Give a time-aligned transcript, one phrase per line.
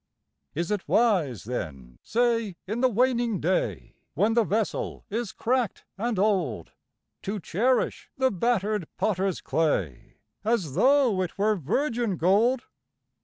[0.55, 6.17] Is it wise, then, say, in the waning day, When the vessel is crackÆd and
[6.17, 6.71] old,
[7.21, 12.63] To cherish the battered pottersÆ clay, As though it were virgin gold?